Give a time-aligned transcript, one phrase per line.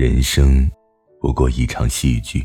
[0.00, 0.66] 人生
[1.20, 2.42] 不过一场戏剧，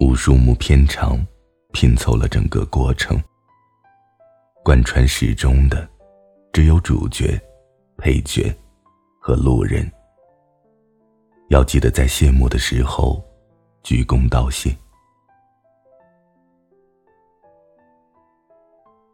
[0.00, 1.24] 无数幕片场
[1.72, 3.16] 拼凑了整个过程。
[4.64, 5.88] 贯穿始终的，
[6.52, 7.40] 只有主角、
[7.98, 8.52] 配角
[9.20, 9.88] 和路人。
[11.50, 13.24] 要记得在谢幕的时候
[13.84, 14.76] 鞠躬道谢。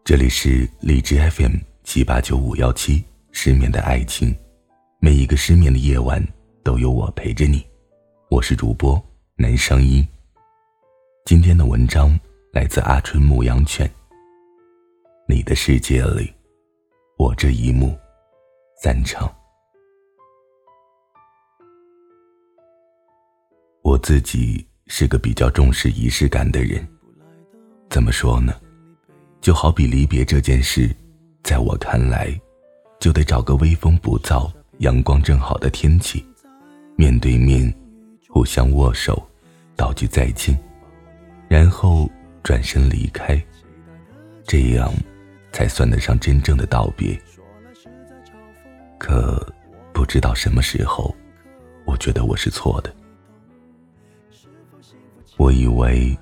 [0.03, 4.35] 这里是荔枝 FM 七八九五幺七，失眠的爱情，
[5.01, 6.27] 每一个失眠的夜晚
[6.63, 7.65] 都有我陪着你。
[8.29, 9.03] 我是主播
[9.37, 10.07] 南声音。
[11.25, 12.19] 今天的文章
[12.53, 13.91] 来自阿春牧羊犬。
[15.27, 16.33] 你的世界里，
[17.17, 17.97] 我这一幕，
[18.83, 19.33] 散场。
[23.83, 26.87] 我自己是个比较重视仪式感的人。
[27.89, 28.53] 怎么说呢？
[29.41, 30.95] 就好比离别这件事，
[31.43, 32.39] 在我看来，
[32.99, 36.25] 就得找个微风不燥、阳光正好的天气，
[37.01, 37.75] 面对面，
[38.29, 39.27] 互相握手，
[39.75, 40.55] 道句再见，
[41.49, 42.07] 然后
[42.43, 43.43] 转身离开。
[44.45, 44.93] 这样。
[45.53, 47.21] 才算得上真正的道别。
[48.99, 49.45] 可
[49.93, 51.13] 不知道什么时候，
[51.85, 52.95] 我觉得我是错的。
[55.37, 56.17] 我以为，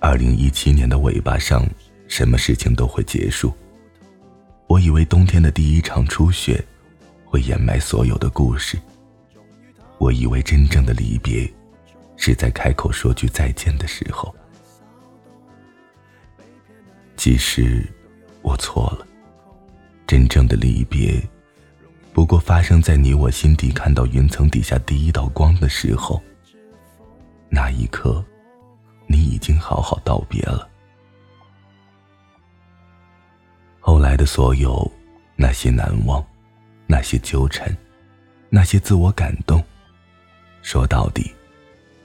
[0.00, 1.64] 二零一七年的尾巴上，
[2.08, 3.52] 什么事情都会结束。
[4.66, 6.60] 我以为冬天的第一场初雪，
[7.24, 8.76] 会掩埋所有的故事。
[10.04, 11.50] 我以为真正的离别，
[12.18, 14.34] 是在开口说句再见的时候。
[17.16, 17.82] 其实。
[18.42, 19.06] 我错了，
[20.06, 21.18] 真正的离别，
[22.12, 26.22] 不过发生在你我心底看到云层底下第一道光的时候。
[27.48, 28.22] 那一刻，
[29.06, 30.68] 你已经好好道别了。
[33.80, 34.92] 后来的所有，
[35.34, 36.22] 那些难忘，
[36.86, 37.74] 那些纠缠，
[38.50, 39.64] 那些自我感动，
[40.64, 41.30] 说到底，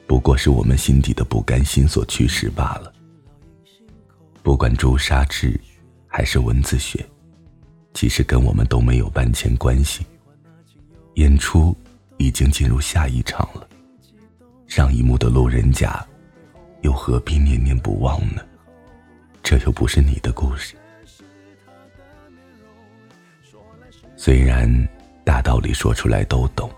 [0.06, 2.94] 不过是我们心底的不甘心所驱使罢了。
[4.44, 5.60] 不管朱砂痣。
[6.12, 7.06] 还是蚊子血，
[7.94, 10.04] 其实跟我们都没有半钱关系。
[11.14, 11.78] 演出
[12.18, 13.70] 已经进入下一场了，
[14.66, 16.04] 上一幕的路人甲，
[16.82, 18.42] 又何必念念不忘呢？
[19.44, 20.76] 这又不是你的故事。
[24.16, 24.90] 虽然
[25.24, 26.72] 大道理说出来都懂，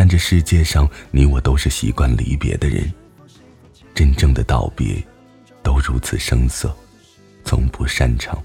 [0.00, 2.90] 但这世界上你我都是习惯离别的人，
[3.94, 4.96] 真正的道别，
[5.62, 6.74] 都如此生涩。
[7.44, 8.42] 从不擅长，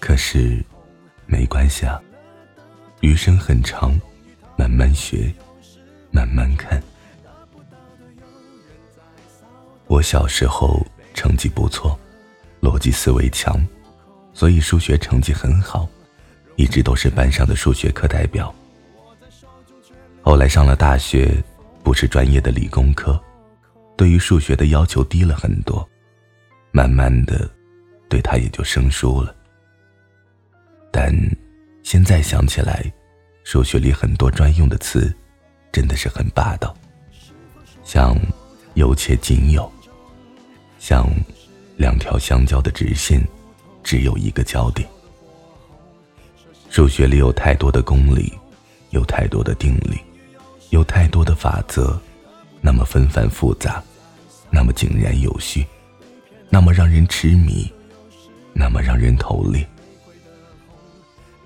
[0.00, 0.64] 可是
[1.26, 2.00] 没关系啊，
[3.02, 4.00] 余生很长，
[4.56, 5.30] 慢慢学，
[6.10, 6.82] 慢慢看。
[9.86, 10.80] 我小时候
[11.12, 12.00] 成绩不错，
[12.62, 13.62] 逻辑思维强，
[14.32, 15.86] 所以数学成绩很好，
[16.56, 18.50] 一直都是班上的数学课代表。
[20.26, 21.40] 后来上了大学，
[21.84, 23.16] 不是专业的理工科，
[23.96, 25.88] 对于数学的要求低了很多。
[26.72, 27.48] 慢慢的，
[28.08, 29.32] 对他也就生疏了。
[30.90, 31.14] 但
[31.84, 32.92] 现在想起来，
[33.44, 35.14] 数学里很多专用的词，
[35.70, 36.76] 真的是很霸道，
[37.84, 38.18] 像
[38.74, 39.72] 有且仅有，
[40.80, 41.08] 像
[41.76, 43.24] 两条相交的直线，
[43.84, 44.88] 只有一个交点。
[46.68, 48.36] 数学里有太多的公理，
[48.90, 50.00] 有太多的定理，
[50.70, 51.98] 有太多的法则，
[52.60, 53.82] 那么纷繁复杂，
[54.50, 55.66] 那么井然有序。
[56.48, 57.70] 那么让人痴迷，
[58.52, 59.66] 那么让人投猎。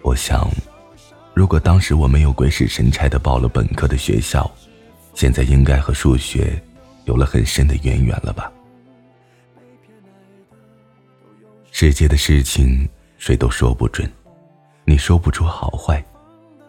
[0.02, 0.50] 我想，
[1.34, 4.50] 如果当时我没有鬼使神差的报了本科的学校，
[5.14, 6.62] 现在应该和数学
[7.04, 8.52] 有了很深的渊源了吧？
[11.70, 14.10] 世界的事情谁都说不准，
[14.84, 16.04] 你说不出好坏，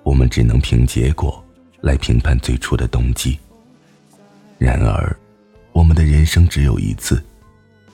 [0.04, 1.41] 我们只能凭结果
[1.82, 3.38] 来评判最初的动机。
[4.58, 5.18] 然而，
[5.74, 7.22] 我们的人生只有一次。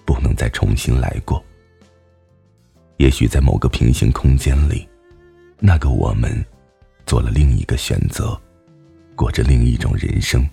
[0.07, 1.43] 不能再重新来过。
[2.95, 4.87] 也许在某个平行空间里，
[5.59, 6.43] 那个我们
[7.05, 8.41] 做了另一个选择，
[9.17, 10.49] 过着另一种人生。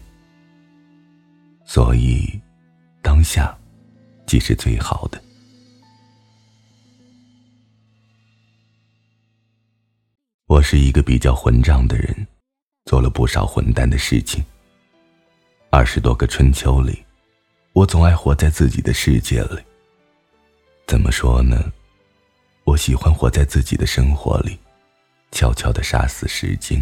[1.64, 2.28] 所以，
[3.00, 3.56] 当下
[4.26, 5.22] 即是最好的。
[10.46, 12.26] 我是一个比较混账的人，
[12.84, 14.44] 做了不少混蛋的事情。
[15.70, 17.04] 二十多个春秋里。
[17.72, 19.58] 我总爱活在自己的世界里。
[20.86, 21.72] 怎么说呢？
[22.62, 24.56] 我喜欢活在自己的生活里，
[25.32, 26.80] 悄悄的杀死时间。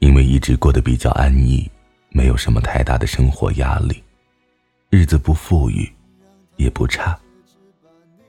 [0.00, 1.70] 因为一直过得比较安逸，
[2.08, 4.02] 没有什么太大的生活压力，
[4.90, 5.88] 日子不富裕，
[6.56, 7.16] 也不差，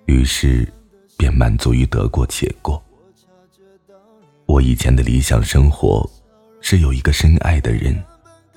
[0.06, 0.71] 于是
[1.18, 2.80] 便满足于得过且过。
[4.53, 6.07] 我以前的理想生活，
[6.61, 8.00] 是有一个深爱的人，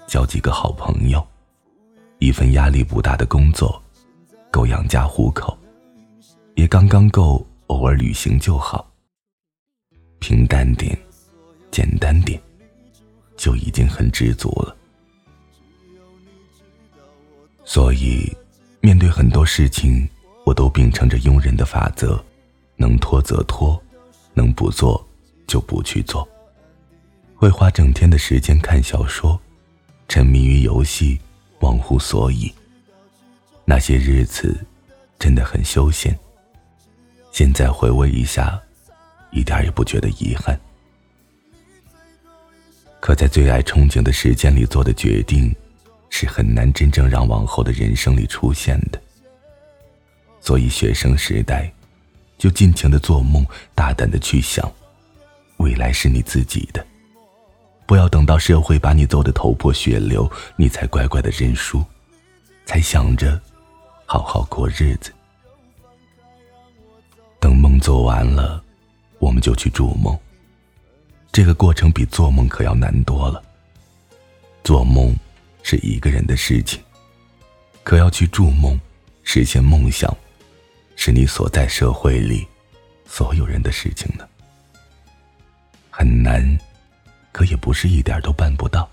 [0.06, 1.26] 交几个好朋友，
[2.18, 3.82] 一份压力不大的工作，
[4.50, 5.56] 够养家糊口，
[6.54, 8.86] 也刚刚够偶尔旅行就好。
[10.18, 10.94] 平淡点，
[11.70, 12.38] 简单点，
[13.34, 14.76] 就已经很知足了。
[17.64, 18.30] 所以，
[18.82, 20.06] 面对很多事情，
[20.44, 22.22] 我都秉承着庸人的法则：
[22.76, 23.82] 能拖则拖，
[24.34, 25.02] 能不做
[25.46, 26.28] 就不去做。
[27.34, 29.40] 会花整天的时间看小说，
[30.08, 31.18] 沉迷于游戏，
[31.60, 32.52] 忘乎所以。
[33.64, 34.56] 那些日子
[35.18, 36.18] 真的很休闲。
[37.32, 38.60] 现在回味一下。
[39.32, 40.58] 一点也不觉得遗憾，
[43.00, 45.54] 可在最爱憧憬的时间里做的决定，
[46.08, 49.02] 是很难真正让往后的人生里出现的。
[50.40, 51.70] 所以学生时代，
[52.38, 53.44] 就尽情的做梦，
[53.74, 54.72] 大胆的去想，
[55.58, 56.86] 未来是你自己的，
[57.86, 61.84] 不要等到社会把你揍得头破血流，你才乖乖的认输，
[62.64, 63.40] 才想着
[64.04, 65.12] 好好过日子。
[67.40, 68.62] 等梦做完了。
[69.18, 70.16] 我们就去筑梦，
[71.32, 73.42] 这个过程比做梦可要难多了。
[74.62, 75.16] 做梦
[75.62, 76.78] 是一个人的事情，
[77.82, 78.78] 可要去筑梦，
[79.22, 80.14] 实现梦想，
[80.96, 82.46] 是你所在社会里
[83.06, 84.28] 所有人的事情呢。
[85.98, 86.46] 很难，
[87.32, 88.86] 可也不是一点都办不到。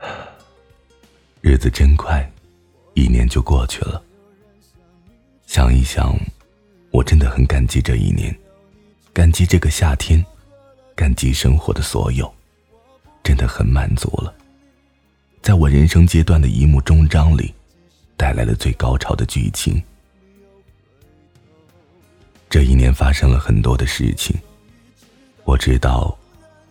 [1.40, 2.28] 日子真快，
[2.94, 4.02] 一年就过去了。
[5.46, 6.18] 想一想。
[6.90, 8.36] 我真的很感激这一年，
[9.12, 10.26] 感激这个夏天，
[10.96, 12.34] 感激生活的所有，
[13.22, 14.34] 真的很满足了。
[15.40, 17.54] 在我人生阶段的一幕终章里，
[18.16, 19.80] 带来了最高潮的剧情。
[22.50, 24.36] 这一年发生了很多的事情，
[25.44, 26.18] 我知道，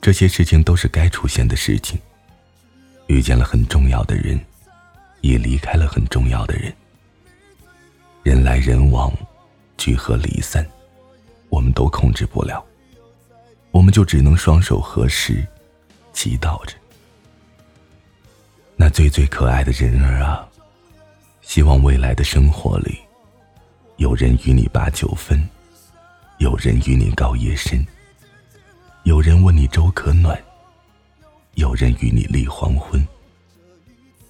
[0.01, 1.97] 这些事情都是该出现的事情。
[3.07, 4.37] 遇见了很重要的人，
[5.21, 6.71] 也离开了很重要的人。
[8.21, 9.11] 人来人往。
[9.77, 10.69] 聚合离散，
[11.47, 12.61] 我们都控制不了，
[13.71, 15.47] 我们就只能双手合十，
[16.11, 16.73] 祈祷着。
[18.75, 20.45] 那最最可爱的人儿啊，
[21.41, 22.99] 希望未来的生活里，
[23.95, 25.41] 有人与你把酒分，
[26.39, 27.85] 有人与你告夜深，
[29.03, 30.41] 有人问你粥可暖，
[31.55, 33.05] 有人与你立黄昏，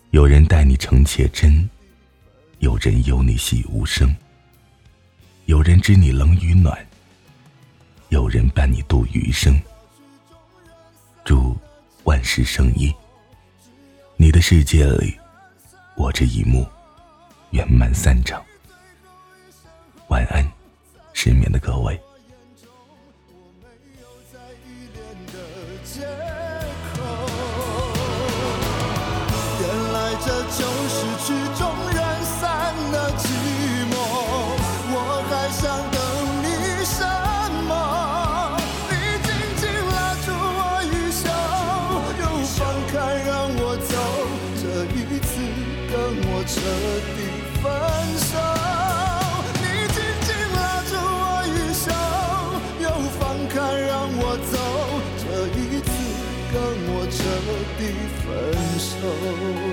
[0.09, 1.69] 有人待你诚且真，
[2.59, 4.13] 有人忧你喜无声。
[5.45, 6.75] 有人知你冷与暖，
[8.09, 9.59] 有人伴你度余生。
[11.23, 11.55] 祝
[12.05, 12.91] 万事胜意，
[14.17, 15.15] 你的世界里，
[15.95, 16.67] 我这一幕
[17.51, 18.43] 圆满散场。
[20.07, 20.43] 晚安，
[21.21, 21.99] 失眠的各位。
[29.59, 30.95] 原来这就是
[31.25, 31.27] 曲
[31.59, 31.61] 终
[31.93, 33.21] 人散的寂
[33.91, 33.93] 寞。
[34.91, 34.95] 我
[35.27, 35.61] 还想
[35.91, 35.99] 等
[36.39, 36.47] 你
[36.87, 36.95] 什
[37.67, 37.69] 么？
[38.87, 38.93] 你
[39.27, 39.27] 紧
[39.59, 39.61] 紧
[39.91, 40.57] 拉住我
[40.87, 41.27] 衣袖，
[42.21, 42.23] 又
[42.55, 42.57] 放
[42.87, 42.95] 开
[43.27, 43.91] 让我走。
[44.55, 44.63] 这
[44.95, 45.29] 一次
[45.91, 45.93] 跟
[46.31, 46.55] 我彻
[47.11, 47.18] 底
[58.29, 59.68] 分手。